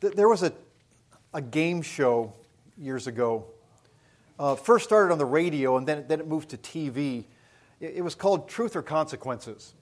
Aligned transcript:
There 0.00 0.28
was 0.28 0.42
a, 0.42 0.52
a 1.34 1.42
game 1.42 1.82
show 1.82 2.32
years 2.76 3.06
ago. 3.06 3.46
Uh, 4.38 4.54
first 4.54 4.84
started 4.84 5.12
on 5.12 5.18
the 5.18 5.26
radio 5.26 5.76
and 5.76 5.86
then, 5.86 6.04
then 6.06 6.20
it 6.20 6.28
moved 6.28 6.50
to 6.50 6.56
TV. 6.56 7.24
It, 7.80 7.94
it, 7.96 8.02
was 8.02 8.14
called 8.14 8.48
Truth 8.48 8.76
or 8.76 8.82
Consequences. 8.82 9.74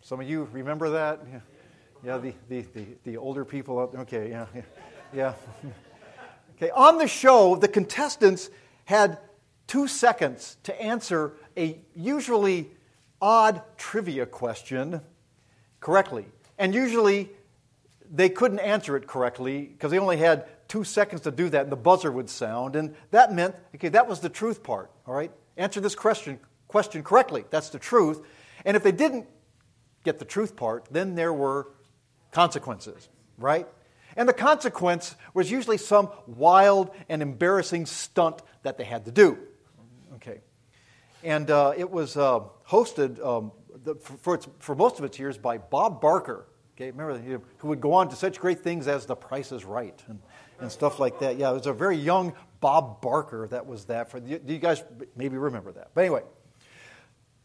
Some 0.00 0.20
of 0.20 0.28
you 0.28 0.48
remember 0.52 0.88
that? 0.90 1.20
Yeah, 1.30 1.40
yeah 2.02 2.18
the, 2.18 2.32
the, 2.48 2.62
the, 2.72 2.86
the 3.04 3.16
older 3.18 3.44
people. 3.44 3.78
out, 3.78 3.94
Okay, 3.94 4.30
yeah, 4.30 4.46
yeah. 4.54 4.62
yeah. 5.12 5.34
okay, 6.56 6.70
on 6.70 6.96
the 6.96 7.06
show, 7.06 7.54
the 7.56 7.68
contestants 7.68 8.48
had 8.86 9.18
two 9.66 9.86
seconds 9.86 10.56
to 10.62 10.82
answer 10.82 11.34
a 11.58 11.78
usually 11.94 12.70
odd 13.20 13.60
trivia 13.76 14.24
question 14.24 15.02
correctly. 15.80 16.24
And 16.58 16.74
usually 16.74 17.30
they 18.12 18.28
couldn't 18.28 18.58
answer 18.58 18.94
it 18.96 19.06
correctly 19.06 19.62
because 19.62 19.90
they 19.90 19.98
only 19.98 20.18
had 20.18 20.46
two 20.68 20.84
seconds 20.84 21.22
to 21.22 21.30
do 21.30 21.48
that 21.48 21.62
and 21.62 21.72
the 21.72 21.76
buzzer 21.76 22.12
would 22.12 22.28
sound. 22.28 22.76
And 22.76 22.94
that 23.10 23.32
meant, 23.32 23.56
okay, 23.74 23.88
that 23.88 24.06
was 24.06 24.20
the 24.20 24.28
truth 24.28 24.62
part, 24.62 24.90
all 25.06 25.14
right? 25.14 25.32
Answer 25.56 25.80
this 25.80 25.94
question, 25.94 26.38
question 26.68 27.02
correctly. 27.02 27.44
That's 27.50 27.70
the 27.70 27.78
truth. 27.78 28.20
And 28.66 28.76
if 28.76 28.82
they 28.82 28.92
didn't 28.92 29.26
get 30.04 30.18
the 30.18 30.24
truth 30.26 30.56
part, 30.56 30.86
then 30.90 31.14
there 31.14 31.32
were 31.32 31.68
consequences, 32.32 33.08
right? 33.38 33.66
And 34.14 34.28
the 34.28 34.34
consequence 34.34 35.16
was 35.32 35.50
usually 35.50 35.78
some 35.78 36.10
wild 36.26 36.90
and 37.08 37.22
embarrassing 37.22 37.86
stunt 37.86 38.42
that 38.62 38.76
they 38.76 38.84
had 38.84 39.06
to 39.06 39.10
do. 39.10 39.38
Okay. 40.16 40.40
And 41.24 41.50
uh, 41.50 41.72
it 41.76 41.90
was 41.90 42.16
uh, 42.16 42.40
hosted 42.68 43.24
um, 43.24 43.52
the, 43.84 43.94
for, 43.94 44.16
for, 44.18 44.34
its, 44.34 44.48
for 44.58 44.74
most 44.74 44.98
of 44.98 45.04
its 45.06 45.18
years 45.18 45.38
by 45.38 45.56
Bob 45.56 46.00
Barker. 46.02 46.46
Okay, 46.82 46.90
remember 46.90 47.40
who 47.58 47.68
would 47.68 47.80
go 47.80 47.92
on 47.92 48.08
to 48.08 48.16
such 48.16 48.40
great 48.40 48.58
things 48.58 48.88
as 48.88 49.06
The 49.06 49.14
Price 49.14 49.52
is 49.52 49.64
Right 49.64 50.02
and, 50.08 50.18
and 50.58 50.72
stuff 50.72 50.98
like 50.98 51.20
that. 51.20 51.36
Yeah, 51.36 51.50
it 51.50 51.54
was 51.54 51.66
a 51.68 51.72
very 51.72 51.96
young 51.96 52.32
Bob 52.60 53.00
Barker 53.00 53.46
that 53.52 53.64
was 53.64 53.84
that. 53.84 54.10
For 54.10 54.18
do 54.18 54.40
you 54.52 54.58
guys 54.58 54.82
maybe 55.14 55.36
remember 55.36 55.70
that? 55.72 55.90
But 55.94 56.00
anyway, 56.00 56.22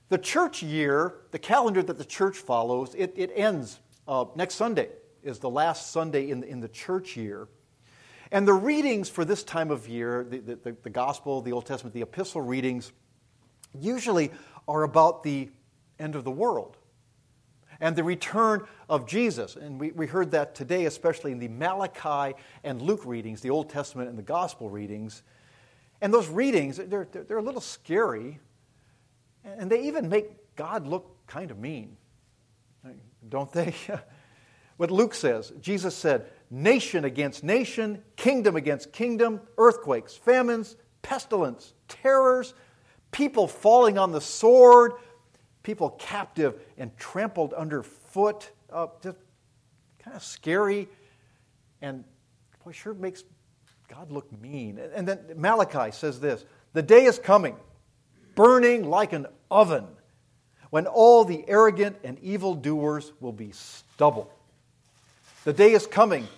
the 0.09 0.17
church 0.17 0.63
year, 0.63 1.17
the 1.29 1.37
calendar 1.37 1.83
that 1.83 1.99
the 1.99 2.05
church 2.05 2.37
follows, 2.37 2.95
it, 2.97 3.13
it 3.15 3.29
ends 3.35 3.79
uh, 4.07 4.25
next 4.35 4.55
Sunday 4.55 4.89
is 5.21 5.37
the 5.37 5.51
last 5.51 5.91
Sunday 5.91 6.31
in 6.31 6.39
the, 6.39 6.47
in 6.47 6.59
the 6.59 6.69
church 6.69 7.15
year. 7.15 7.47
And 8.31 8.47
the 8.47 8.53
readings 8.53 9.07
for 9.07 9.23
this 9.23 9.43
time 9.43 9.69
of 9.69 9.87
year, 9.87 10.25
the, 10.27 10.39
the, 10.39 10.75
the 10.81 10.89
gospel, 10.89 11.41
the 11.41 11.51
Old 11.51 11.67
Testament, 11.67 11.93
the 11.93 12.01
epistle 12.01 12.41
readings, 12.41 12.91
usually 13.79 14.31
are 14.67 14.81
about 14.81 15.21
the 15.21 15.49
end 15.99 16.15
of 16.15 16.23
the 16.23 16.31
world 16.31 16.76
and 17.79 17.95
the 17.95 18.03
return 18.03 18.65
of 18.89 19.05
Jesus. 19.05 19.55
And 19.55 19.79
we, 19.79 19.91
we 19.91 20.07
heard 20.07 20.31
that 20.31 20.55
today, 20.55 20.85
especially 20.85 21.31
in 21.31 21.39
the 21.39 21.47
Malachi 21.47 22.37
and 22.63 22.81
Luke 22.81 23.05
readings, 23.05 23.41
the 23.41 23.49
Old 23.49 23.69
Testament 23.69 24.09
and 24.09 24.17
the 24.17 24.23
Gospel 24.23 24.69
readings. 24.69 25.23
And 26.01 26.13
those 26.13 26.27
readings, 26.27 26.77
they're, 26.77 27.07
they're 27.11 27.37
a 27.37 27.41
little 27.41 27.61
scary, 27.61 28.39
and 29.43 29.71
they 29.71 29.83
even 29.87 30.09
make 30.09 30.55
God 30.55 30.87
look 30.87 31.27
kind 31.27 31.51
of 31.51 31.57
mean, 31.57 31.97
don't 33.27 33.51
they? 33.51 33.73
what 34.77 34.91
Luke 34.91 35.13
says, 35.13 35.53
Jesus 35.59 35.95
said, 35.95 36.27
nation 36.49 37.05
against 37.05 37.43
nation, 37.43 38.03
kingdom 38.15 38.55
against 38.55 38.91
kingdom, 38.91 39.41
earthquakes, 39.57 40.15
famines, 40.15 40.75
pestilence, 41.01 41.73
terrors, 41.87 42.53
people 43.11 43.47
falling 43.47 43.97
on 43.97 44.11
the 44.11 44.21
sword 44.21 44.93
people 45.67 45.89
captive 45.99 46.55
and 46.77 46.97
trampled 46.97 47.53
underfoot. 47.53 48.49
Uh, 48.71 48.87
just 49.03 49.17
kind 49.99 50.15
of 50.15 50.23
scary. 50.23 50.87
And 51.81 52.05
boy, 52.63 52.71
sure 52.71 52.93
makes 52.93 53.25
God 53.89 54.09
look 54.09 54.31
mean. 54.41 54.79
And 54.95 55.05
then 55.05 55.19
Malachi 55.35 55.91
says 55.91 56.21
this 56.21 56.45
The 56.71 56.81
day 56.81 57.03
is 57.03 57.19
coming, 57.19 57.57
burning 58.33 58.89
like 58.89 59.11
an 59.11 59.27
oven, 59.51 59.85
when 60.69 60.87
all 60.87 61.25
the 61.25 61.43
arrogant 61.49 61.97
and 62.01 62.17
evil 62.19 62.55
doers 62.55 63.11
will 63.19 63.33
be 63.33 63.51
stubble. 63.51 64.31
The 65.43 65.53
day 65.53 65.73
is 65.73 65.85
coming 65.85 66.29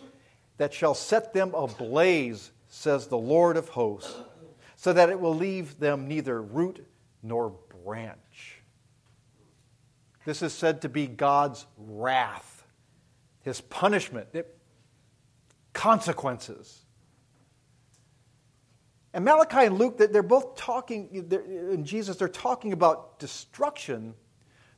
that 0.58 0.74
shall 0.74 0.96
set 0.96 1.34
them 1.34 1.54
ablaze, 1.54 2.50
says 2.68 3.06
the 3.06 3.18
Lord 3.18 3.58
of 3.58 3.70
hosts, 3.70 4.12
so 4.76 4.92
that 4.92 5.12
it 5.12 5.20
will 5.20 5.36
leave 5.36 5.80
them 5.80 6.08
neither 6.08 6.42
root 6.42 6.84
nor 7.22 7.54
branch. 7.84 8.18
This 10.30 10.44
is 10.44 10.54
said 10.54 10.84
to 10.84 10.90
be 10.90 11.08
God's 11.08 11.66
wrath, 11.76 12.64
his 13.42 13.62
punishment, 13.62 14.28
it, 14.34 14.56
consequences. 15.74 16.86
And 19.12 19.26
Malachi 19.26 19.66
and 19.66 19.80
Luke, 19.80 19.98
they're 19.98 20.22
both 20.22 20.56
talking, 20.56 21.26
in 21.32 21.84
Jesus, 21.84 22.18
they're 22.18 22.28
talking 22.28 22.74
about 22.74 23.18
destruction 23.18 24.14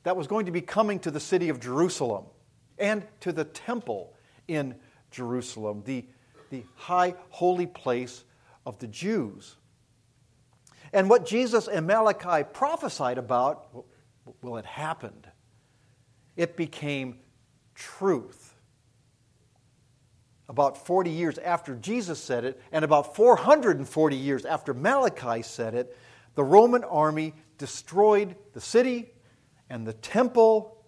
that 0.03 0.15
was 0.15 0.25
going 0.25 0.45
to 0.45 0.53
be 0.53 0.61
coming 0.61 0.99
to 0.99 1.11
the 1.11 1.19
city 1.19 1.49
of 1.49 1.59
Jerusalem 1.59 2.27
and 2.77 3.05
to 3.19 3.33
the 3.33 3.43
temple 3.43 4.13
in 4.47 4.73
Jerusalem, 5.11 5.83
the, 5.83 6.05
the 6.49 6.63
high 6.75 7.13
holy 7.27 7.67
place 7.67 8.23
of 8.65 8.79
the 8.79 8.87
Jews. 8.87 9.57
And 10.93 11.09
what 11.09 11.25
Jesus 11.25 11.67
and 11.67 11.85
Malachi 11.85 12.47
prophesied 12.53 13.17
about, 13.17 13.67
well, 14.41 14.55
it 14.55 14.65
happened 14.65 15.27
it 16.35 16.55
became 16.55 17.19
truth. 17.75 18.55
About 20.49 20.85
40 20.85 21.09
years 21.09 21.37
after 21.37 21.75
Jesus 21.75 22.21
said 22.21 22.43
it, 22.43 22.61
and 22.71 22.83
about 22.83 23.15
440 23.15 24.15
years 24.15 24.45
after 24.45 24.73
Malachi 24.73 25.41
said 25.43 25.75
it, 25.75 25.97
the 26.35 26.43
Roman 26.43 26.83
army 26.83 27.33
destroyed 27.57 28.35
the 28.53 28.61
city 28.61 29.11
and 29.69 29.87
the 29.87 29.93
temple. 29.93 30.83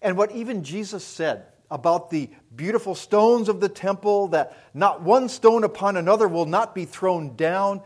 And 0.00 0.16
what 0.16 0.30
even 0.32 0.62
Jesus 0.62 1.04
said 1.04 1.46
about 1.70 2.10
the 2.10 2.30
beautiful 2.54 2.94
stones 2.94 3.48
of 3.48 3.60
the 3.60 3.68
temple, 3.68 4.28
that 4.28 4.56
not 4.72 5.02
one 5.02 5.28
stone 5.28 5.64
upon 5.64 5.96
another 5.96 6.28
will 6.28 6.46
not 6.46 6.74
be 6.74 6.84
thrown 6.84 7.34
down, 7.36 7.82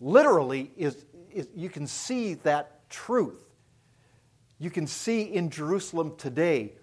literally 0.00 0.70
is, 0.76 1.04
is 1.30 1.48
you 1.54 1.68
can 1.68 1.86
see 1.86 2.34
that 2.34 2.88
truth 2.88 3.51
you 4.62 4.70
can 4.70 4.86
see 4.86 5.22
in 5.22 5.50
Jerusalem 5.50 6.14
today 6.16 6.74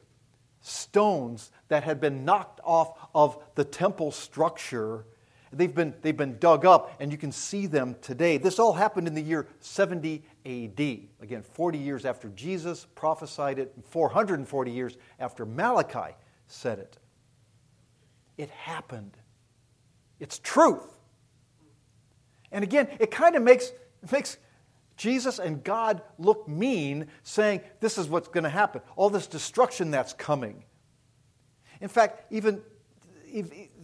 stones 0.59 1.50
that 1.69 1.84
had 1.84 2.01
been 2.01 2.25
knocked 2.25 2.59
off 2.66 2.97
of 3.16 3.41
the 3.56 3.63
temple 3.63 4.12
structure. 4.12 5.06
They've 5.53 5.73
been, 5.73 5.94
they've 6.01 6.16
been 6.16 6.38
dug 6.39 6.66
up, 6.66 6.94
and 7.00 7.09
you 7.09 7.18
can 7.18 7.31
see 7.31 7.68
them 7.68 7.95
today. 8.01 8.38
This 8.38 8.59
all 8.59 8.73
happened 8.73 9.07
in 9.07 9.16
the 9.16 9.22
year 9.22 9.47
70 9.62 10.23
AD. 10.45 10.79
Again, 11.22 11.41
40 11.41 11.78
years 11.78 12.06
after 12.06 12.28
Jesus 12.29 12.85
prophesied 12.95 13.59
it, 13.59 13.73
440 13.89 14.72
years 14.72 14.97
after 15.18 15.45
Malachi 15.45 16.16
said 16.47 16.79
it. 16.79 16.97
It 18.38 18.50
happened. 18.50 19.16
It's 20.19 20.39
truth. 20.39 20.97
And 22.51 22.62
again, 22.62 22.89
it 23.00 23.09
kind 23.09 23.38
of 23.38 23.41
makes, 23.41 23.72
makes 24.12 24.38
Jesus 24.99 25.39
and 25.39 25.63
God 25.63 26.01
look 26.17 26.45
mean, 26.45 27.07
saying, 27.23 27.61
This 27.79 27.97
is 27.97 28.09
what's 28.09 28.27
going 28.27 28.43
to 28.43 28.49
happen, 28.49 28.81
all 28.97 29.09
this 29.09 29.27
destruction 29.27 29.91
that's 29.91 30.11
coming. 30.11 30.65
In 31.79 31.87
fact, 31.87 32.25
even, 32.31 32.61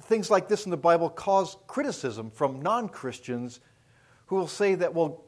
things 0.01 0.29
like 0.29 0.49
this 0.49 0.65
in 0.65 0.71
the 0.71 0.77
Bible 0.77 1.09
cause 1.09 1.55
criticism 1.67 2.29
from 2.31 2.61
non 2.61 2.89
Christians 2.89 3.61
who 4.25 4.35
will 4.35 4.47
say 4.49 4.75
that, 4.75 4.93
well, 4.93 5.23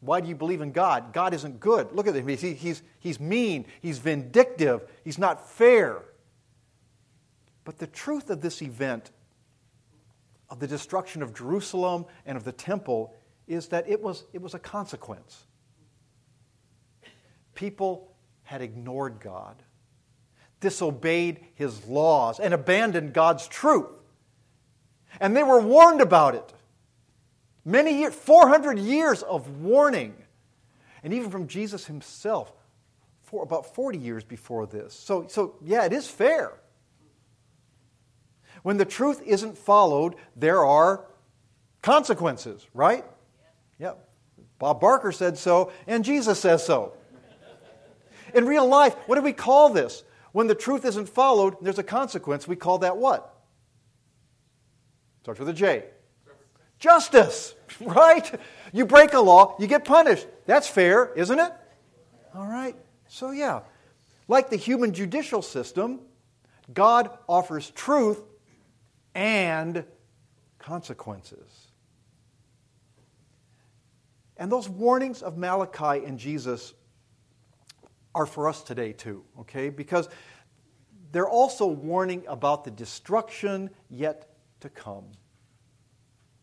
why 0.00 0.22
do 0.22 0.28
you 0.28 0.34
believe 0.34 0.62
in 0.62 0.72
God? 0.72 1.12
God 1.12 1.34
isn't 1.34 1.60
good. 1.60 1.92
Look 1.92 2.06
at 2.06 2.14
him. 2.14 2.26
He's, 2.26 2.40
he's, 2.40 2.82
he's 2.98 3.20
mean, 3.20 3.66
he's 3.82 3.98
vindictive, 3.98 4.82
he's 5.04 5.18
not 5.18 5.50
fair. 5.50 6.02
But 7.64 7.78
the 7.78 7.86
truth 7.86 8.30
of 8.30 8.40
this 8.40 8.62
event, 8.62 9.10
of 10.48 10.58
the 10.58 10.66
destruction 10.66 11.22
of 11.22 11.34
Jerusalem 11.34 12.06
and 12.24 12.38
of 12.38 12.44
the 12.44 12.52
temple, 12.52 13.14
is 13.48 13.68
that 13.68 13.88
it 13.88 14.00
was, 14.02 14.24
it 14.32 14.42
was 14.42 14.54
a 14.54 14.58
consequence. 14.58 15.44
People 17.54 18.14
had 18.44 18.62
ignored 18.62 19.20
God, 19.20 19.62
disobeyed 20.60 21.40
his 21.54 21.86
laws, 21.86 22.38
and 22.38 22.54
abandoned 22.54 23.12
God's 23.12 23.48
truth. 23.48 23.90
And 25.20 25.36
they 25.36 25.42
were 25.42 25.60
warned 25.60 26.00
about 26.00 26.34
it. 26.34 26.52
Many 27.64 27.98
years, 27.98 28.14
400 28.14 28.78
years 28.78 29.22
of 29.22 29.60
warning. 29.60 30.14
And 31.02 31.12
even 31.12 31.30
from 31.30 31.48
Jesus 31.48 31.86
himself, 31.86 32.52
for 33.22 33.42
about 33.42 33.74
40 33.74 33.98
years 33.98 34.24
before 34.24 34.66
this. 34.66 34.94
So, 34.94 35.26
so 35.28 35.56
yeah, 35.62 35.84
it 35.84 35.92
is 35.92 36.08
fair. 36.08 36.52
When 38.62 38.78
the 38.78 38.84
truth 38.84 39.22
isn't 39.24 39.58
followed, 39.58 40.14
there 40.34 40.64
are 40.64 41.04
consequences, 41.82 42.66
right? 42.72 43.04
Yep. 43.78 44.08
Bob 44.58 44.80
Barker 44.80 45.12
said 45.12 45.38
so, 45.38 45.72
and 45.86 46.04
Jesus 46.04 46.40
says 46.40 46.64
so. 46.64 46.94
In 48.34 48.46
real 48.46 48.66
life, 48.66 48.94
what 49.06 49.14
do 49.14 49.22
we 49.22 49.32
call 49.32 49.70
this? 49.70 50.04
When 50.32 50.46
the 50.46 50.54
truth 50.54 50.84
isn't 50.84 51.08
followed, 51.08 51.56
there's 51.62 51.78
a 51.78 51.84
consequence. 51.84 52.46
We 52.46 52.56
call 52.56 52.78
that 52.78 52.96
what? 52.96 53.34
Starts 55.22 55.40
with 55.40 55.48
a 55.48 55.52
J. 55.52 55.84
Justice, 56.78 57.54
right? 57.80 58.38
You 58.72 58.86
break 58.86 59.14
a 59.14 59.20
law, 59.20 59.56
you 59.58 59.66
get 59.66 59.84
punished. 59.84 60.26
That's 60.46 60.68
fair, 60.68 61.12
isn't 61.14 61.38
it? 61.38 61.52
All 62.34 62.46
right. 62.46 62.76
So, 63.08 63.30
yeah, 63.30 63.60
like 64.28 64.50
the 64.50 64.56
human 64.56 64.92
judicial 64.92 65.42
system, 65.42 66.00
God 66.72 67.10
offers 67.28 67.70
truth 67.70 68.22
and 69.14 69.84
consequences. 70.58 71.67
And 74.38 74.50
those 74.50 74.68
warnings 74.68 75.22
of 75.22 75.36
Malachi 75.36 76.04
and 76.04 76.18
Jesus 76.18 76.74
are 78.14 78.26
for 78.26 78.48
us 78.48 78.62
today, 78.62 78.92
too, 78.92 79.24
okay? 79.40 79.68
Because 79.68 80.08
they're 81.12 81.28
also 81.28 81.66
warning 81.66 82.24
about 82.28 82.64
the 82.64 82.70
destruction 82.70 83.70
yet 83.90 84.30
to 84.60 84.68
come, 84.68 85.06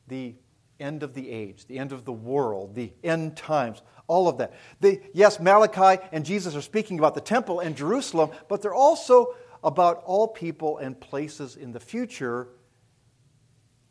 the 0.07 0.35
end 0.79 1.03
of 1.03 1.13
the 1.13 1.29
age, 1.29 1.65
the 1.67 1.79
end 1.79 1.91
of 1.91 2.05
the 2.05 2.13
world, 2.13 2.75
the 2.75 2.91
end 3.03 3.37
times, 3.37 3.81
all 4.07 4.27
of 4.27 4.37
that. 4.37 4.53
The, 4.81 5.01
yes, 5.13 5.39
Malachi 5.39 6.01
and 6.11 6.25
Jesus 6.25 6.55
are 6.55 6.61
speaking 6.61 6.99
about 6.99 7.15
the 7.15 7.21
temple 7.21 7.61
and 7.61 7.75
Jerusalem, 7.75 8.31
but 8.49 8.61
they're 8.61 8.73
also 8.73 9.35
about 9.63 10.03
all 10.05 10.27
people 10.27 10.77
and 10.77 10.99
places 10.99 11.55
in 11.55 11.71
the 11.71 11.79
future 11.79 12.49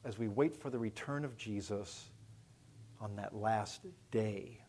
as 0.05 0.19
we 0.19 0.29
wait 0.29 0.57
for 0.57 0.71
the 0.71 0.79
return 0.79 1.25
of 1.25 1.37
Jesus 1.37 2.11
on 3.01 3.17
that 3.17 3.35
last 3.35 3.81
day. 4.11 4.61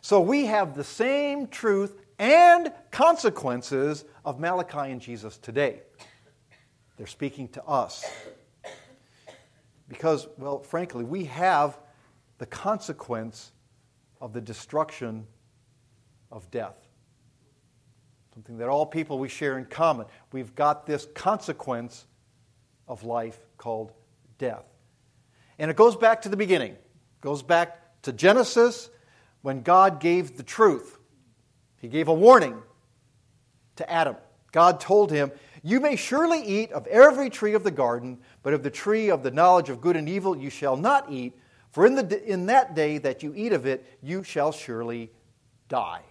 So 0.00 0.20
we 0.20 0.46
have 0.46 0.74
the 0.74 0.84
same 0.84 1.48
truth 1.48 2.00
and 2.18 2.72
consequences 2.90 4.04
of 4.24 4.38
Malachi 4.38 4.90
and 4.92 5.00
Jesus 5.00 5.36
today. 5.38 5.82
They're 6.96 7.06
speaking 7.06 7.48
to 7.48 7.64
us. 7.64 8.04
Because, 9.88 10.26
well, 10.38 10.62
frankly, 10.62 11.04
we 11.04 11.24
have 11.24 11.78
the 12.38 12.46
consequence 12.46 13.52
of 14.20 14.32
the 14.32 14.40
destruction 14.40 15.26
of 16.30 16.50
death. 16.50 16.76
Something 18.34 18.58
that 18.58 18.68
all 18.68 18.84
people 18.84 19.18
we 19.18 19.28
share 19.28 19.58
in 19.58 19.64
common. 19.64 20.06
We've 20.32 20.54
got 20.54 20.86
this 20.86 21.06
consequence 21.14 22.06
of 22.88 23.04
life 23.04 23.38
called 23.56 23.92
death. 24.38 24.64
And 25.58 25.70
it 25.70 25.76
goes 25.76 25.96
back 25.96 26.22
to 26.22 26.28
the 26.28 26.36
beginning. 26.36 26.72
It 26.72 27.20
goes 27.20 27.42
back 27.42 28.02
to 28.02 28.12
Genesis 28.12 28.90
when 29.42 29.62
God 29.62 30.00
gave 30.00 30.36
the 30.36 30.42
truth. 30.42 30.98
He 31.78 31.88
gave 31.88 32.08
a 32.08 32.14
warning 32.14 32.62
to 33.76 33.90
Adam. 33.90 34.16
God 34.52 34.80
told 34.80 35.10
him, 35.10 35.32
You 35.62 35.80
may 35.80 35.96
surely 35.96 36.42
eat 36.42 36.72
of 36.72 36.86
every 36.86 37.30
tree 37.30 37.54
of 37.54 37.62
the 37.62 37.70
garden, 37.70 38.18
but 38.42 38.54
of 38.54 38.62
the 38.62 38.70
tree 38.70 39.10
of 39.10 39.22
the 39.22 39.30
knowledge 39.30 39.68
of 39.68 39.80
good 39.80 39.96
and 39.96 40.08
evil 40.08 40.36
you 40.36 40.50
shall 40.50 40.76
not 40.76 41.10
eat, 41.10 41.38
for 41.70 41.84
in, 41.84 41.94
the, 41.94 42.24
in 42.24 42.46
that 42.46 42.74
day 42.74 42.98
that 42.98 43.22
you 43.22 43.34
eat 43.36 43.52
of 43.52 43.66
it, 43.66 43.84
you 44.02 44.22
shall 44.22 44.52
surely 44.52 45.10
die. 45.68 46.02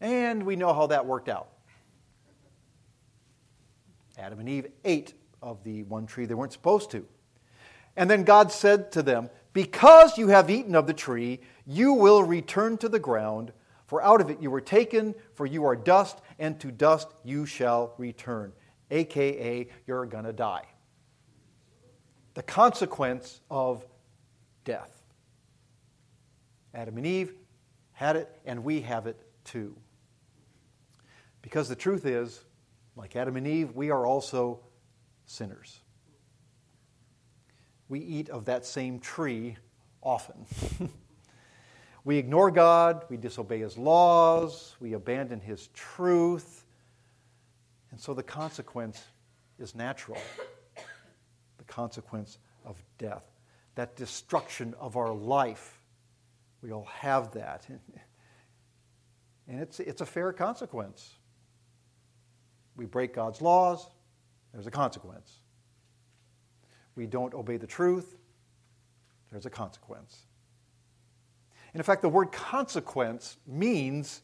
And 0.00 0.44
we 0.44 0.56
know 0.56 0.72
how 0.72 0.86
that 0.88 1.06
worked 1.06 1.28
out. 1.28 1.48
Adam 4.18 4.38
and 4.40 4.48
Eve 4.48 4.66
ate 4.84 5.14
of 5.42 5.62
the 5.64 5.82
one 5.84 6.06
tree 6.06 6.24
they 6.24 6.34
weren't 6.34 6.52
supposed 6.52 6.90
to. 6.92 7.06
And 7.96 8.10
then 8.10 8.24
God 8.24 8.50
said 8.50 8.92
to 8.92 9.02
them, 9.02 9.30
because 9.52 10.18
you 10.18 10.28
have 10.28 10.50
eaten 10.50 10.74
of 10.74 10.86
the 10.86 10.94
tree, 10.94 11.40
you 11.64 11.92
will 11.92 12.22
return 12.22 12.76
to 12.78 12.88
the 12.88 12.98
ground, 12.98 13.52
for 13.86 14.02
out 14.02 14.20
of 14.20 14.28
it 14.28 14.42
you 14.42 14.50
were 14.50 14.60
taken, 14.60 15.14
for 15.34 15.46
you 15.46 15.64
are 15.64 15.76
dust, 15.76 16.20
and 16.38 16.58
to 16.60 16.72
dust 16.72 17.08
you 17.22 17.46
shall 17.46 17.94
return. 17.96 18.52
AKA, 18.90 19.68
you're 19.86 20.06
going 20.06 20.24
to 20.24 20.32
die. 20.32 20.64
The 22.34 22.42
consequence 22.42 23.40
of 23.48 23.86
death. 24.64 24.90
Adam 26.74 26.96
and 26.96 27.06
Eve 27.06 27.32
had 27.92 28.16
it, 28.16 28.28
and 28.44 28.64
we 28.64 28.80
have 28.80 29.06
it 29.06 29.20
too. 29.44 29.76
Because 31.42 31.68
the 31.68 31.76
truth 31.76 32.06
is, 32.06 32.44
like 32.96 33.14
Adam 33.14 33.36
and 33.36 33.46
Eve, 33.46 33.76
we 33.76 33.90
are 33.90 34.04
also 34.04 34.60
sinners 35.26 35.80
we 37.88 38.00
eat 38.00 38.28
of 38.30 38.44
that 38.46 38.64
same 38.64 38.98
tree 38.98 39.56
often. 40.02 40.46
we 42.04 42.16
ignore 42.16 42.50
God, 42.50 43.04
we 43.08 43.16
disobey 43.16 43.60
His 43.60 43.76
laws, 43.76 44.76
we 44.80 44.94
abandon 44.94 45.40
His 45.40 45.68
truth, 45.68 46.64
and 47.90 48.00
so 48.00 48.14
the 48.14 48.22
consequence 48.22 49.02
is 49.58 49.74
natural 49.74 50.18
the 51.58 51.64
consequence 51.72 52.38
of 52.64 52.76
death, 52.98 53.24
that 53.74 53.96
destruction 53.96 54.74
of 54.78 54.96
our 54.96 55.12
life. 55.12 55.80
We 56.62 56.72
all 56.72 56.86
have 56.86 57.32
that. 57.32 57.66
And 59.46 59.60
it's, 59.60 59.78
it's 59.78 60.00
a 60.00 60.06
fair 60.06 60.32
consequence. 60.32 61.16
We 62.76 62.86
break 62.86 63.12
God's 63.12 63.42
laws, 63.42 63.90
there's 64.54 64.66
a 64.66 64.70
consequence 64.70 65.40
we 66.96 67.06
don't 67.06 67.34
obey 67.34 67.56
the 67.56 67.66
truth, 67.66 68.16
there's 69.30 69.46
a 69.46 69.50
consequence. 69.50 70.26
And 71.72 71.80
in 71.80 71.84
fact, 71.84 72.02
the 72.02 72.08
word 72.08 72.30
consequence 72.30 73.36
means 73.46 74.22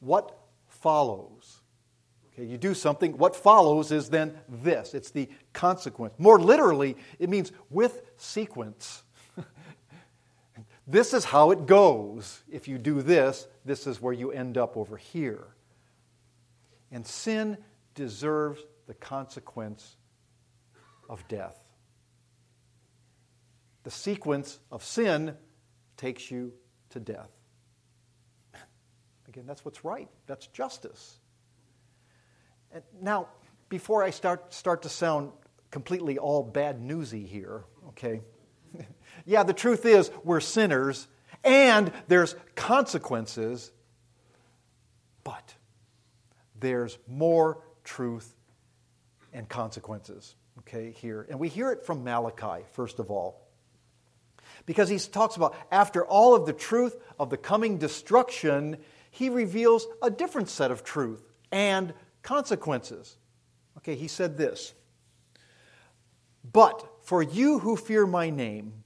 what 0.00 0.38
follows. 0.68 1.62
Okay, 2.34 2.44
you 2.44 2.58
do 2.58 2.74
something, 2.74 3.16
what 3.16 3.34
follows 3.34 3.90
is 3.90 4.10
then 4.10 4.34
this. 4.48 4.92
It's 4.92 5.10
the 5.10 5.28
consequence. 5.54 6.14
More 6.18 6.38
literally, 6.38 6.96
it 7.18 7.30
means 7.30 7.52
with 7.70 8.02
sequence. 8.18 9.02
this 10.86 11.14
is 11.14 11.24
how 11.24 11.52
it 11.52 11.64
goes. 11.64 12.42
If 12.50 12.68
you 12.68 12.76
do 12.76 13.00
this, 13.00 13.46
this 13.64 13.86
is 13.86 14.02
where 14.02 14.12
you 14.12 14.30
end 14.30 14.58
up 14.58 14.76
over 14.76 14.98
here. 14.98 15.46
And 16.92 17.06
sin 17.06 17.56
deserves 17.94 18.60
the 18.86 18.94
consequence 18.94 19.96
of 21.08 21.26
death 21.28 21.63
the 23.84 23.90
sequence 23.90 24.58
of 24.72 24.82
sin 24.82 25.36
takes 25.96 26.30
you 26.30 26.52
to 26.90 27.00
death. 27.00 27.30
Again, 29.28 29.44
that's 29.46 29.64
what's 29.64 29.84
right. 29.84 30.08
That's 30.26 30.46
justice. 30.48 31.18
And 32.72 32.82
now, 33.00 33.28
before 33.68 34.02
I 34.02 34.10
start, 34.10 34.52
start 34.52 34.82
to 34.82 34.88
sound 34.88 35.32
completely 35.70 36.18
all 36.18 36.42
bad 36.42 36.80
newsy 36.80 37.24
here, 37.24 37.64
okay? 37.88 38.22
yeah, 39.26 39.42
the 39.42 39.52
truth 39.52 39.84
is 39.84 40.10
we're 40.24 40.40
sinners 40.40 41.06
and 41.42 41.92
there's 42.08 42.36
consequences, 42.54 43.70
but 45.24 45.54
there's 46.58 46.98
more 47.06 47.60
truth 47.82 48.34
and 49.32 49.48
consequences, 49.48 50.36
okay, 50.60 50.92
here. 50.92 51.26
And 51.28 51.38
we 51.38 51.48
hear 51.48 51.70
it 51.70 51.84
from 51.84 52.02
Malachi, 52.02 52.64
first 52.72 52.98
of 52.98 53.10
all 53.10 53.43
because 54.66 54.88
he 54.88 54.98
talks 54.98 55.36
about 55.36 55.54
after 55.70 56.04
all 56.04 56.34
of 56.34 56.46
the 56.46 56.52
truth 56.52 56.96
of 57.18 57.30
the 57.30 57.36
coming 57.36 57.78
destruction, 57.78 58.78
he 59.10 59.28
reveals 59.28 59.86
a 60.02 60.10
different 60.10 60.48
set 60.48 60.70
of 60.70 60.84
truth 60.84 61.22
and 61.52 61.94
consequences. 62.22 63.16
Okay, 63.78 63.94
he 63.94 64.08
said 64.08 64.36
this 64.36 64.74
But 66.52 66.84
for 67.02 67.22
you 67.22 67.58
who 67.58 67.76
fear 67.76 68.06
my 68.06 68.30
name, 68.30 68.84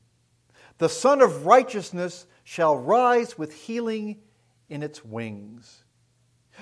the 0.78 0.88
Sun 0.88 1.22
of 1.22 1.46
Righteousness 1.46 2.26
shall 2.44 2.76
rise 2.76 3.36
with 3.36 3.52
healing 3.52 4.18
in 4.68 4.82
its 4.82 5.04
wings. 5.04 5.84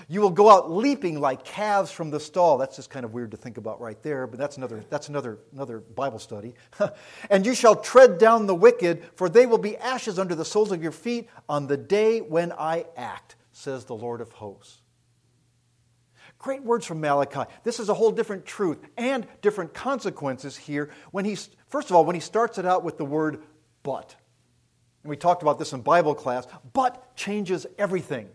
You 0.09 0.21
will 0.21 0.31
go 0.31 0.51
out 0.51 0.71
leaping 0.71 1.21
like 1.21 1.45
calves 1.45 1.91
from 1.91 2.11
the 2.11 2.21
stall. 2.21 2.59
That's 2.59 2.77
just 2.77 2.91
kind 2.91 3.05
of 3.05 3.13
weird 3.13 3.31
to 3.33 3.37
think 3.37 3.57
about 3.57 3.81
right 3.81 4.01
there, 4.03 4.27
but 4.27 4.39
that's 4.39 4.57
another, 4.57 4.85
that's 4.89 5.09
another, 5.09 5.39
another 5.53 5.81
Bible 5.81 6.19
study. 6.19 6.55
and 7.31 7.45
you 7.45 7.55
shall 7.55 7.77
tread 7.77 8.19
down 8.19 8.47
the 8.47 8.55
wicked, 8.55 9.05
for 9.15 9.29
they 9.29 9.47
will 9.47 9.59
be 9.59 9.77
ashes 9.77 10.19
under 10.19 10.35
the 10.35 10.45
soles 10.45 10.73
of 10.73 10.83
your 10.83 10.93
feet 10.93 11.29
on 11.49 11.67
the 11.67 11.77
day 11.77 12.21
when 12.21 12.53
I 12.53 12.87
act, 12.97 13.37
says 13.53 13.85
the 13.85 13.97
Lord 13.97 14.21
of 14.21 14.33
hosts. 14.33 14.83
Great 16.39 16.63
words 16.63 16.87
from 16.87 17.01
Malachi. 17.01 17.51
This 17.65 17.81
is 17.81 17.89
a 17.89 17.95
whole 17.95 18.13
different 18.13 18.45
truth 18.45 18.79
and 18.97 19.27
different 19.41 19.75
consequences 19.75 20.57
here. 20.57 20.91
When 21.11 21.25
he, 21.25 21.37
first 21.69 21.91
of 21.91 21.97
all, 21.97 22.05
when 22.05 22.15
he 22.15 22.21
starts 22.21 22.59
it 22.59 22.67
out 22.67 22.85
with 22.85 22.99
the 22.99 23.05
word 23.05 23.43
but. 23.83 24.15
And 25.03 25.11
we 25.11 25.17
talked 25.17 25.43
about 25.43 25.59
this 25.59 25.73
in 25.73 25.81
Bible 25.81 26.15
class. 26.15 26.47
But 26.73 27.17
changes 27.17 27.67
everything. 27.79 28.29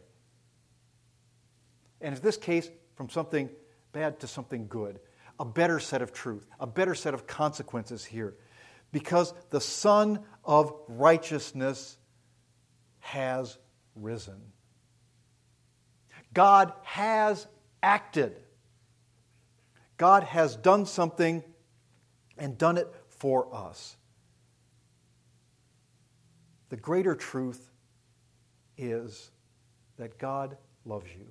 And 2.02 2.16
in 2.16 2.22
this 2.22 2.38
case, 2.38 2.70
from 2.96 3.10
something 3.10 3.50
bad 3.92 4.20
to 4.22 4.28
something 4.28 4.68
good. 4.68 5.00
A 5.40 5.46
better 5.46 5.80
set 5.80 6.02
of 6.02 6.14
truth, 6.14 6.46
a 6.60 6.68
better 6.68 6.96
set 6.96 7.14
of 7.14 7.26
consequences 7.26 8.06
here. 8.06 8.36
Because 8.92 9.34
the 9.50 9.62
Sun 9.62 10.20
of 10.44 10.74
Righteousness 10.88 11.98
has 13.00 13.58
risen. 13.96 14.40
God 16.34 16.74
has 16.84 17.48
acted. 17.82 18.36
God 19.98 20.24
has 20.24 20.56
done 20.56 20.86
something 20.86 21.44
and 22.38 22.58
done 22.58 22.78
it 22.78 22.88
for 23.10 23.54
us. 23.54 23.96
The 26.70 26.78
greater 26.78 27.16
truth 27.16 27.70
is 28.78 29.32
that 29.98 30.18
God 30.18 30.58
loves 30.86 31.10
you. 31.18 31.28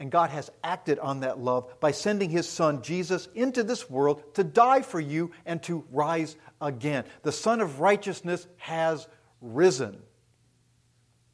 And 0.00 0.10
God 0.10 0.30
has 0.30 0.50
acted 0.62 0.98
on 0.98 1.20
that 1.20 1.38
love 1.38 1.72
by 1.80 1.92
sending 1.92 2.28
his 2.28 2.48
son 2.48 2.82
Jesus 2.82 3.28
into 3.34 3.62
this 3.62 3.88
world 3.88 4.34
to 4.34 4.42
die 4.42 4.82
for 4.82 4.98
you 4.98 5.30
and 5.46 5.62
to 5.64 5.84
rise 5.92 6.36
again. 6.60 7.04
The 7.22 7.32
Son 7.32 7.60
of 7.60 7.80
Righteousness 7.80 8.46
has 8.56 9.06
risen. 9.40 9.96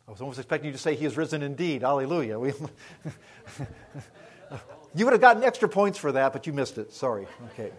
I 0.06 0.10
was 0.10 0.20
almost 0.20 0.38
expecting 0.38 0.66
you 0.66 0.72
to 0.72 0.78
say 0.78 0.94
he 0.94 1.04
has 1.04 1.16
risen 1.16 1.42
indeed. 1.42 1.82
Hallelujah. 1.82 2.38
you 4.94 5.04
would 5.04 5.12
have 5.12 5.20
gotten 5.20 5.44
extra 5.44 5.68
points 5.68 5.98
for 5.98 6.12
that, 6.12 6.32
but 6.32 6.46
you 6.46 6.52
missed 6.52 6.78
it. 6.78 6.92
Sorry. 6.92 7.26
Okay. 7.52 7.70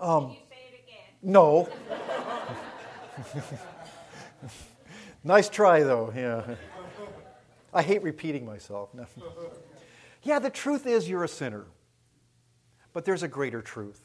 Um, 0.00 0.36
no. 1.20 1.68
nice 5.24 5.48
try, 5.48 5.82
though. 5.82 6.12
Yeah. 6.14 6.54
I 7.72 7.82
hate 7.82 8.02
repeating 8.02 8.44
myself. 8.44 8.94
No. 8.94 9.06
Yeah, 10.24 10.40
the 10.40 10.50
truth 10.50 10.86
is 10.86 11.08
you're 11.08 11.22
a 11.22 11.28
sinner. 11.28 11.64
But 12.92 13.04
there's 13.04 13.22
a 13.22 13.28
greater 13.28 13.62
truth. 13.62 14.00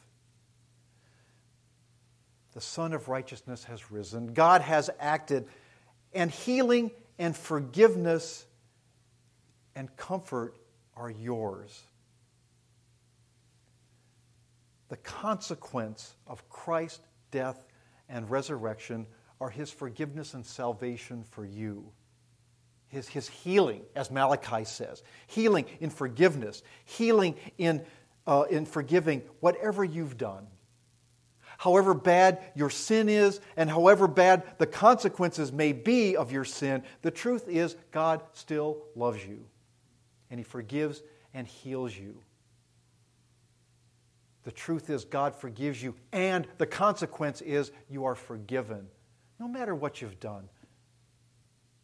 The 2.52 2.60
Son 2.60 2.92
of 2.92 3.08
Righteousness 3.08 3.64
has 3.64 3.90
risen. 3.90 4.32
God 4.32 4.60
has 4.60 4.90
acted, 5.00 5.48
and 6.12 6.30
healing 6.30 6.92
and 7.18 7.36
forgiveness 7.36 8.46
and 9.74 9.94
comfort 9.96 10.54
are 10.96 11.10
yours. 11.10 11.82
The 14.88 14.96
consequence 14.98 16.14
of 16.26 16.48
Christ's 16.48 17.00
death 17.32 17.64
and 18.08 18.30
resurrection 18.30 19.06
are 19.40 19.50
his 19.50 19.70
forgiveness 19.70 20.34
and 20.34 20.46
salvation 20.46 21.24
for 21.28 21.44
you. 21.44 21.90
His, 22.94 23.08
his 23.08 23.28
healing, 23.28 23.82
as 23.96 24.08
Malachi 24.08 24.64
says, 24.64 25.02
healing 25.26 25.66
in 25.80 25.90
forgiveness, 25.90 26.62
healing 26.84 27.34
in, 27.58 27.84
uh, 28.24 28.44
in 28.48 28.66
forgiving 28.66 29.22
whatever 29.40 29.82
you've 29.82 30.16
done. 30.16 30.46
However 31.58 31.92
bad 31.92 32.38
your 32.54 32.70
sin 32.70 33.08
is, 33.08 33.40
and 33.56 33.68
however 33.68 34.06
bad 34.06 34.44
the 34.58 34.66
consequences 34.66 35.52
may 35.52 35.72
be 35.72 36.16
of 36.16 36.30
your 36.30 36.44
sin, 36.44 36.84
the 37.02 37.10
truth 37.10 37.48
is 37.48 37.74
God 37.90 38.22
still 38.32 38.84
loves 38.94 39.26
you. 39.26 39.44
And 40.30 40.38
He 40.38 40.44
forgives 40.44 41.02
and 41.34 41.48
heals 41.48 41.96
you. 41.96 42.20
The 44.44 44.52
truth 44.52 44.88
is, 44.88 45.04
God 45.04 45.34
forgives 45.34 45.82
you, 45.82 45.96
and 46.12 46.46
the 46.58 46.66
consequence 46.66 47.40
is 47.40 47.72
you 47.90 48.04
are 48.04 48.14
forgiven, 48.14 48.86
no 49.40 49.48
matter 49.48 49.74
what 49.74 50.00
you've 50.00 50.20
done. 50.20 50.48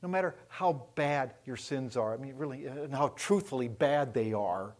No 0.02 0.08
matter 0.08 0.34
how 0.48 0.86
bad 0.94 1.34
your 1.44 1.56
sins 1.56 1.96
are, 1.96 2.14
I 2.14 2.16
mean, 2.16 2.36
really, 2.36 2.66
and 2.66 2.94
how 2.94 3.08
truthfully 3.16 3.68
bad 3.68 4.14
they 4.14 4.32
are, 4.32 4.74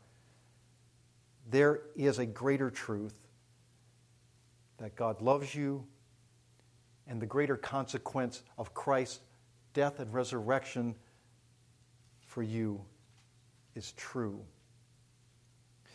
there 1.51 1.83
is 1.97 2.19
a 2.19 2.27
greater 2.27 2.71
truth 2.71 3.19
that 4.79 4.97
God 4.97 5.21
loves 5.21 5.55
you, 5.55 5.85
and 7.07 7.21
the 7.21 7.27
greater 7.27 7.57
consequence 7.57 8.43
of 8.57 8.73
Christ's 8.73 9.21
death 9.75 10.01
and 10.01 10.13
resurrection 10.13 10.95
for 12.27 12.43
you 12.43 12.81
is 13.75 13.93
true. 13.93 14.41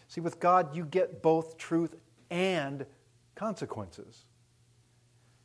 See, 0.07 0.21
with 0.21 0.39
God, 0.39 0.75
you 0.75 0.85
get 0.85 1.23
both 1.23 1.57
truth 1.57 1.95
and 2.29 2.85
consequences. 3.33 4.25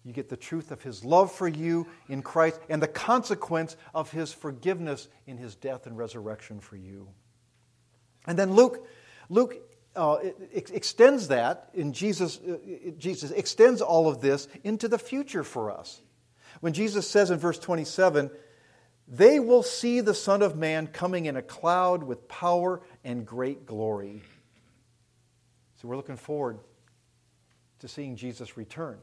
You 0.04 0.12
get 0.12 0.28
the 0.28 0.36
truth 0.36 0.70
of 0.70 0.82
His 0.82 1.04
love 1.04 1.30
for 1.30 1.46
you 1.46 1.86
in 2.08 2.22
Christ 2.22 2.58
and 2.68 2.82
the 2.82 2.88
consequence 2.88 3.76
of 3.94 4.10
His 4.10 4.32
forgiveness 4.32 5.08
in 5.26 5.36
His 5.36 5.54
death 5.54 5.86
and 5.86 5.96
resurrection 5.96 6.60
for 6.60 6.76
you. 6.76 7.08
And 8.26 8.38
then 8.38 8.54
Luke, 8.54 8.86
Luke 9.28 9.56
uh, 9.96 10.18
extends 10.52 11.28
that 11.28 11.70
in 11.74 11.92
Jesus, 11.92 12.38
uh, 12.38 12.56
Jesus 12.98 13.30
extends 13.30 13.82
all 13.82 14.08
of 14.08 14.20
this 14.20 14.48
into 14.64 14.88
the 14.88 14.98
future 14.98 15.44
for 15.44 15.70
us. 15.70 16.00
When 16.60 16.72
Jesus 16.72 17.08
says 17.08 17.30
in 17.30 17.38
verse 17.38 17.58
27, 17.58 18.30
they 19.08 19.40
will 19.40 19.62
see 19.62 20.00
the 20.00 20.14
Son 20.14 20.40
of 20.40 20.56
Man 20.56 20.86
coming 20.86 21.26
in 21.26 21.36
a 21.36 21.42
cloud 21.42 22.04
with 22.04 22.28
power 22.28 22.80
and 23.04 23.26
great 23.26 23.66
glory. 23.66 24.22
So 25.76 25.88
we're 25.88 25.96
looking 25.96 26.16
forward 26.16 26.60
to 27.80 27.88
seeing 27.88 28.14
Jesus 28.14 28.56
return. 28.56 28.98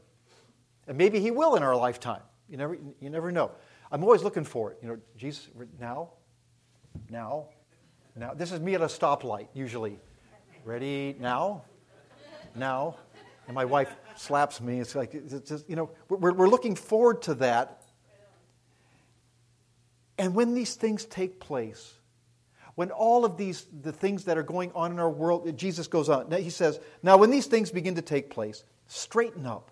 And 0.87 0.97
maybe 0.97 1.19
he 1.19 1.31
will 1.31 1.55
in 1.55 1.63
our 1.63 1.75
lifetime. 1.75 2.21
You 2.49 2.57
never, 2.57 2.77
you 2.99 3.09
never 3.09 3.31
know. 3.31 3.51
I'm 3.91 4.03
always 4.03 4.23
looking 4.23 4.43
for 4.43 4.71
it. 4.71 4.79
You 4.81 4.89
know, 4.89 4.97
Jesus, 5.17 5.49
now, 5.79 6.11
now, 7.09 7.47
now. 8.15 8.33
This 8.33 8.51
is 8.51 8.59
me 8.59 8.75
at 8.75 8.81
a 8.81 8.85
stoplight, 8.85 9.47
usually. 9.53 9.99
Ready 10.63 11.15
now? 11.19 11.63
Now? 12.55 12.95
And 13.47 13.55
my 13.55 13.65
wife 13.65 13.93
slaps 14.15 14.59
me. 14.59 14.79
It's 14.79 14.95
like, 14.95 15.13
it's 15.13 15.49
just, 15.49 15.69
you 15.69 15.75
know, 15.75 15.89
we're, 16.09 16.33
we're 16.33 16.49
looking 16.49 16.75
forward 16.75 17.21
to 17.23 17.35
that. 17.35 17.81
And 20.17 20.33
when 20.33 20.53
these 20.53 20.75
things 20.75 21.05
take 21.05 21.39
place, 21.39 21.93
when 22.75 22.91
all 22.91 23.23
of 23.23 23.37
these, 23.37 23.65
the 23.81 23.91
things 23.91 24.25
that 24.25 24.37
are 24.37 24.43
going 24.43 24.71
on 24.73 24.91
in 24.91 24.99
our 24.99 25.09
world, 25.09 25.57
Jesus 25.57 25.87
goes 25.87 26.09
on, 26.09 26.31
he 26.31 26.49
says, 26.49 26.79
Now 27.01 27.17
when 27.17 27.29
these 27.29 27.45
things 27.45 27.71
begin 27.71 27.95
to 27.95 28.01
take 28.01 28.29
place, 28.29 28.63
straighten 28.87 29.45
up 29.45 29.71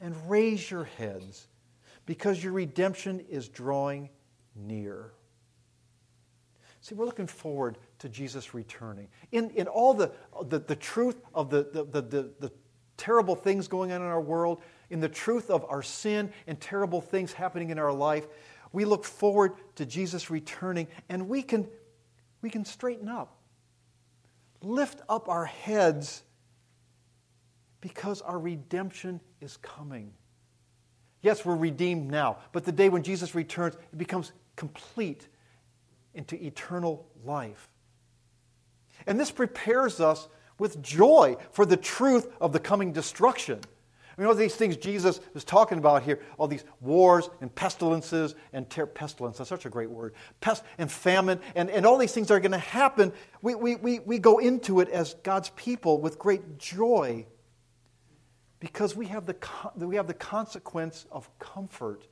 and 0.00 0.14
raise 0.30 0.70
your 0.70 0.84
heads, 0.84 1.48
because 2.06 2.42
your 2.42 2.52
redemption 2.52 3.20
is 3.28 3.48
drawing 3.48 4.08
near. 4.54 5.12
See, 6.80 6.94
we're 6.94 7.06
looking 7.06 7.26
forward 7.26 7.76
to 7.98 8.08
Jesus 8.08 8.54
returning. 8.54 9.08
In, 9.32 9.50
in 9.50 9.66
all 9.66 9.94
the, 9.94 10.12
the, 10.46 10.60
the 10.60 10.76
truth 10.76 11.20
of 11.34 11.50
the, 11.50 11.68
the, 11.72 11.84
the, 11.84 12.30
the 12.38 12.52
terrible 12.96 13.34
things 13.34 13.68
going 13.68 13.92
on 13.92 14.00
in 14.00 14.06
our 14.06 14.20
world, 14.20 14.62
in 14.90 15.00
the 15.00 15.08
truth 15.08 15.50
of 15.50 15.64
our 15.68 15.82
sin 15.82 16.32
and 16.46 16.60
terrible 16.60 17.00
things 17.00 17.32
happening 17.32 17.70
in 17.70 17.78
our 17.78 17.92
life, 17.92 18.26
we 18.72 18.84
look 18.84 19.04
forward 19.04 19.52
to 19.76 19.86
Jesus 19.86 20.30
returning 20.30 20.88
and 21.08 21.28
we 21.28 21.42
can, 21.42 21.66
we 22.42 22.50
can 22.50 22.64
straighten 22.64 23.08
up, 23.08 23.38
lift 24.62 25.00
up 25.08 25.28
our 25.28 25.46
heads 25.46 26.22
because 27.80 28.20
our 28.22 28.38
redemption 28.38 29.20
is 29.40 29.56
coming. 29.58 30.12
Yes, 31.22 31.44
we're 31.44 31.56
redeemed 31.56 32.10
now, 32.10 32.38
but 32.52 32.64
the 32.64 32.72
day 32.72 32.88
when 32.88 33.02
Jesus 33.02 33.34
returns, 33.34 33.74
it 33.74 33.98
becomes 33.98 34.32
complete 34.56 35.26
into 36.14 36.42
eternal 36.44 37.06
life. 37.24 37.68
And 39.06 39.18
this 39.18 39.30
prepares 39.30 40.00
us 40.00 40.28
with 40.58 40.82
joy 40.82 41.36
for 41.52 41.64
the 41.64 41.76
truth 41.76 42.28
of 42.40 42.52
the 42.52 42.60
coming 42.60 42.92
destruction. 42.92 43.60
You 44.18 44.24
know 44.24 44.34
these 44.34 44.56
things 44.56 44.76
Jesus 44.76 45.20
is 45.36 45.44
talking 45.44 45.78
about 45.78 46.02
here, 46.02 46.18
all 46.38 46.48
these 46.48 46.64
wars 46.80 47.30
and 47.40 47.54
pestilences 47.54 48.34
and 48.52 48.68
ter- 48.68 48.86
pestilence, 48.86 49.38
that's 49.38 49.48
such 49.48 49.64
a 49.64 49.70
great 49.70 49.88
word, 49.88 50.14
pest 50.40 50.64
and 50.76 50.90
famine, 50.90 51.38
and, 51.54 51.70
and 51.70 51.86
all 51.86 51.96
these 51.98 52.12
things 52.12 52.32
are 52.32 52.40
going 52.40 52.50
to 52.50 52.58
happen. 52.58 53.12
We, 53.42 53.54
we, 53.54 53.76
we, 53.76 54.00
we 54.00 54.18
go 54.18 54.38
into 54.38 54.80
it 54.80 54.88
as 54.88 55.14
God's 55.22 55.50
people 55.50 56.00
with 56.00 56.18
great 56.18 56.58
joy 56.58 57.26
because 58.60 58.96
we 58.96 59.06
have 59.06 59.26
the, 59.26 59.36
we 59.76 59.96
have 59.96 60.06
the 60.06 60.14
consequence 60.14 61.06
of 61.10 61.28
comfort 61.38 62.06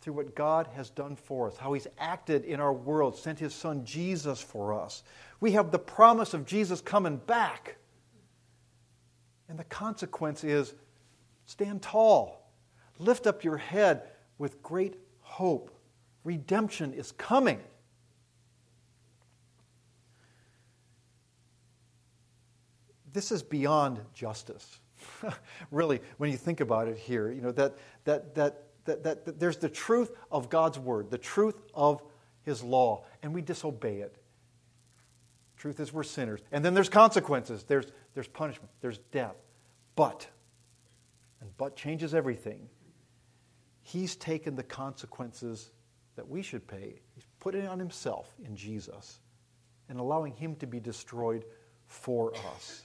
through 0.00 0.14
what 0.14 0.34
God 0.34 0.68
has 0.74 0.90
done 0.90 1.16
for 1.16 1.48
us, 1.48 1.56
how 1.56 1.72
He's 1.74 1.86
acted 1.98 2.44
in 2.44 2.60
our 2.60 2.72
world, 2.72 3.16
sent 3.16 3.38
His 3.38 3.54
Son 3.54 3.84
Jesus 3.84 4.40
for 4.40 4.74
us. 4.74 5.04
We 5.40 5.52
have 5.52 5.70
the 5.70 5.78
promise 5.78 6.34
of 6.34 6.46
Jesus 6.46 6.80
coming 6.80 7.18
back. 7.18 7.76
And 9.48 9.58
the 9.58 9.64
consequence 9.64 10.44
is 10.44 10.74
stand 11.46 11.82
tall, 11.82 12.50
lift 12.98 13.26
up 13.26 13.44
your 13.44 13.58
head 13.58 14.02
with 14.38 14.62
great 14.62 14.96
hope. 15.20 15.70
Redemption 16.24 16.94
is 16.94 17.12
coming. 17.12 17.60
This 23.12 23.30
is 23.30 23.42
beyond 23.42 24.00
justice. 24.14 24.78
really, 25.70 26.00
when 26.18 26.30
you 26.30 26.36
think 26.36 26.60
about 26.60 26.88
it 26.88 26.98
here, 26.98 27.30
you 27.30 27.40
know, 27.40 27.52
that, 27.52 27.76
that, 28.04 28.34
that 28.34 28.64
that, 28.84 29.02
that, 29.04 29.24
that 29.24 29.38
there's 29.38 29.58
the 29.58 29.68
truth 29.68 30.12
of 30.30 30.48
God's 30.48 30.78
word, 30.78 31.10
the 31.10 31.18
truth 31.18 31.60
of 31.74 32.02
his 32.42 32.62
law, 32.62 33.04
and 33.22 33.32
we 33.32 33.42
disobey 33.42 33.98
it. 33.98 34.16
Truth 35.56 35.78
is 35.78 35.92
we're 35.92 36.02
sinners. 36.02 36.40
And 36.50 36.64
then 36.64 36.74
there's 36.74 36.88
consequences. 36.88 37.62
There's, 37.62 37.86
there's 38.14 38.26
punishment. 38.26 38.70
There's 38.80 38.98
death. 38.98 39.36
But, 39.94 40.26
and 41.40 41.50
but 41.56 41.76
changes 41.76 42.14
everything. 42.14 42.68
He's 43.82 44.16
taken 44.16 44.56
the 44.56 44.62
consequences 44.62 45.70
that 46.16 46.28
we 46.28 46.42
should 46.42 46.66
pay. 46.66 47.00
He's 47.14 47.26
put 47.38 47.54
it 47.54 47.66
on 47.66 47.78
himself 47.78 48.34
in 48.44 48.56
Jesus 48.56 49.20
and 49.88 50.00
allowing 50.00 50.32
him 50.34 50.56
to 50.56 50.66
be 50.66 50.80
destroyed 50.80 51.44
for 51.86 52.34
us. 52.54 52.82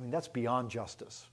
I 0.00 0.02
mean, 0.02 0.10
that's 0.10 0.28
beyond 0.28 0.70
justice, 0.70 1.26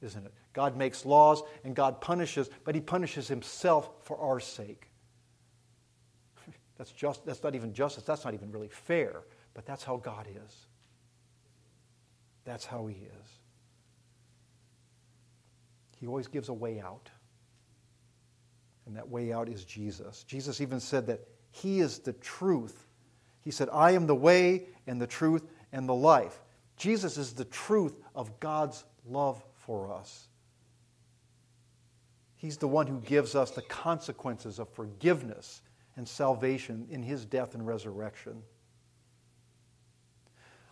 isn't 0.00 0.24
it? 0.24 0.32
God 0.54 0.74
makes 0.74 1.04
laws 1.04 1.42
and 1.64 1.76
God 1.76 2.00
punishes, 2.00 2.48
but 2.64 2.74
He 2.74 2.80
punishes 2.80 3.28
Himself 3.28 3.90
for 4.04 4.18
our 4.18 4.40
sake. 4.40 4.88
That's, 6.78 6.90
just, 6.92 7.26
that's 7.26 7.42
not 7.42 7.54
even 7.54 7.74
justice. 7.74 8.04
That's 8.04 8.24
not 8.24 8.32
even 8.34 8.50
really 8.50 8.68
fair, 8.68 9.24
but 9.52 9.66
that's 9.66 9.82
how 9.84 9.96
God 9.96 10.26
is. 10.46 10.66
That's 12.44 12.64
how 12.64 12.86
He 12.86 12.94
is. 12.94 13.28
He 15.98 16.06
always 16.06 16.28
gives 16.28 16.48
a 16.48 16.54
way 16.54 16.80
out. 16.80 17.10
And 18.86 18.96
that 18.96 19.08
way 19.08 19.32
out 19.32 19.48
is 19.48 19.64
Jesus. 19.64 20.22
Jesus 20.22 20.60
even 20.62 20.80
said 20.80 21.08
that 21.08 21.20
He 21.50 21.80
is 21.80 21.98
the 21.98 22.14
truth. 22.14 22.86
He 23.42 23.50
said, 23.50 23.68
I 23.72 23.90
am 23.90 24.06
the 24.06 24.14
way 24.14 24.68
and 24.86 25.00
the 25.00 25.06
truth 25.06 25.42
and 25.72 25.86
the 25.86 25.94
life. 25.94 26.40
Jesus 26.78 27.18
is 27.18 27.32
the 27.32 27.44
truth 27.44 27.98
of 28.14 28.38
God's 28.40 28.84
love 29.04 29.44
for 29.56 29.92
us. 29.92 30.28
He's 32.36 32.56
the 32.56 32.68
one 32.68 32.86
who 32.86 33.00
gives 33.00 33.34
us 33.34 33.50
the 33.50 33.62
consequences 33.62 34.60
of 34.60 34.68
forgiveness 34.70 35.62
and 35.96 36.08
salvation 36.08 36.86
in 36.88 37.02
His 37.02 37.24
death 37.24 37.54
and 37.54 37.66
resurrection. 37.66 38.42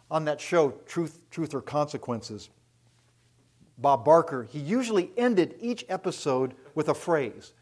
On 0.09 0.25
that 0.27 0.41
show, 0.41 0.71
Truth, 0.87 1.19
Truth 1.31 1.53
or 1.55 1.61
Consequences, 1.61 2.51
Bob 3.79 4.05
Barker, 4.05 4.45
he 4.45 4.61
usually 4.61 5.11
ended 5.17 5.57
each 5.61 5.85
episode 5.89 6.55
with 6.77 6.89
a 6.89 6.95
phrase. 6.95 7.53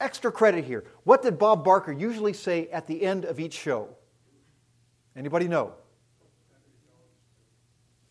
Extra 0.00 0.32
credit 0.32 0.64
here. 0.64 0.84
What 1.04 1.22
did 1.22 1.38
Bob 1.38 1.62
Barker 1.62 1.92
usually 1.92 2.32
say 2.32 2.68
at 2.68 2.86
the 2.86 3.02
end 3.02 3.26
of 3.26 3.38
each 3.38 3.52
show? 3.52 3.90
Anybody 5.14 5.46
know? 5.46 5.74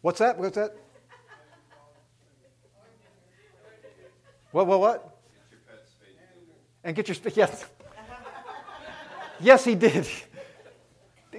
What's 0.01 0.20
that? 0.20 0.38
What's 0.38 0.55
that? 0.55 0.75
What, 4.51 4.67
what, 4.67 4.79
what? 4.79 5.17
Get 5.39 5.51
your 5.51 5.60
pet. 5.67 5.88
And 6.84 6.96
get 6.96 7.08
your 7.08 7.17
yes. 7.36 7.65
yes, 9.39 9.63
he 9.63 9.75
did. 9.75 10.08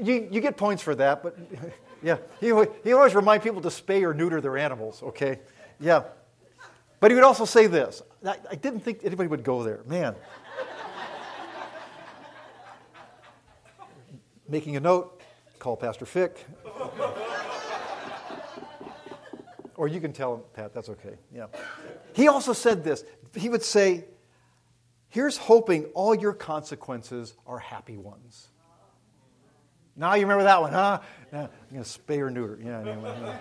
You, 0.01 0.29
you 0.31 0.41
get 0.41 0.57
points 0.57 0.83
for 0.83 0.95
that, 0.95 1.23
but 1.23 1.37
yeah, 2.03 2.17
he, 2.41 2.53
he 2.85 2.93
always 2.93 3.15
remind 3.15 3.43
people 3.43 3.61
to 3.63 3.69
spay 3.69 4.03
or 4.03 4.15
neuter 4.15 4.41
their 4.41 4.57
animals, 4.57 5.03
okay? 5.03 5.41
Yeah. 5.79 6.05
But 7.01 7.11
he 7.11 7.17
would 7.17 7.25
also 7.25 7.45
say 7.45 7.67
this. 7.67 8.01
I, 8.25 8.37
I 8.51 8.55
didn't 8.55 8.81
think 8.81 9.01
anybody 9.05 9.29
would 9.29 9.45
go 9.45 9.63
there. 9.63 9.81
Man. 9.87 10.15
Making 14.49 14.77
a 14.77 14.81
note, 14.81 15.21
call 15.59 15.77
Pastor 15.77 16.07
Fick. 16.07 16.47
Or 19.83 19.89
you 19.89 20.01
can 20.01 20.13
tell 20.13 20.37
him, 20.37 20.43
Pat, 20.55 20.73
that's 20.73 20.89
okay. 20.91 21.17
Yeah. 21.35 21.47
He 22.13 22.29
also 22.29 22.53
said 22.53 22.85
this. 22.85 23.03
He 23.35 23.49
would 23.49 23.65
say, 23.65 24.05
Here's 25.09 25.37
hoping 25.37 25.87
all 25.87 26.15
your 26.15 26.35
consequences 26.35 27.35
are 27.49 27.59
happy 27.59 27.97
ones. 27.97 28.47
Now 29.97 30.15
you 30.15 30.23
remember 30.23 30.45
that 30.45 30.61
one, 30.61 30.73
huh? 30.73 31.01
I'm 31.33 31.49
going 31.73 31.83
to 31.83 31.91
spay 31.91 32.19
or 32.19 32.31
neuter. 32.31 32.61
Yeah, 32.63 32.85
yeah, 32.85 32.97
yeah. 33.03 33.39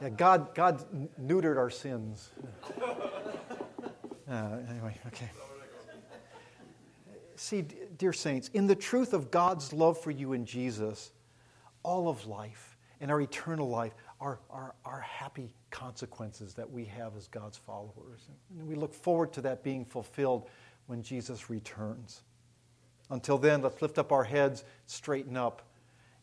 yeah. 0.00 0.08
God, 0.08 0.54
God 0.54 0.82
neutered 1.22 1.58
our 1.58 1.68
sins. 1.68 2.30
Uh, 2.82 4.56
anyway, 4.70 4.96
okay. 5.08 5.28
See, 7.36 7.66
dear 7.98 8.14
saints, 8.14 8.48
in 8.54 8.66
the 8.66 8.76
truth 8.76 9.12
of 9.12 9.30
God's 9.30 9.74
love 9.74 10.00
for 10.00 10.10
you 10.10 10.32
in 10.32 10.46
Jesus, 10.46 11.12
all 11.82 12.08
of 12.08 12.26
life 12.26 12.69
and 13.00 13.10
our 13.10 13.20
eternal 13.20 13.68
life 13.68 13.94
are, 14.20 14.38
are, 14.50 14.74
are 14.84 15.00
happy 15.00 15.54
consequences 15.70 16.54
that 16.54 16.70
we 16.70 16.84
have 16.84 17.16
as 17.16 17.26
God's 17.28 17.56
followers. 17.56 18.28
And 18.58 18.68
we 18.68 18.74
look 18.74 18.92
forward 18.92 19.32
to 19.34 19.40
that 19.42 19.62
being 19.62 19.84
fulfilled 19.84 20.48
when 20.86 21.02
Jesus 21.02 21.48
returns. 21.48 22.22
Until 23.10 23.38
then, 23.38 23.62
let's 23.62 23.80
lift 23.80 23.98
up 23.98 24.12
our 24.12 24.24
heads, 24.24 24.64
straighten 24.86 25.36
up, 25.36 25.62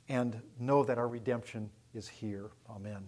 and 0.08 0.40
know 0.60 0.84
that 0.84 0.98
our 0.98 1.08
redemption 1.08 1.70
is 1.94 2.08
here. 2.08 2.52
Amen. 2.70 3.04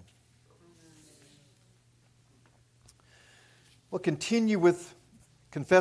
We'll 3.91 3.99
continue 3.99 4.59
with 4.59 4.93
confess. 5.51 5.77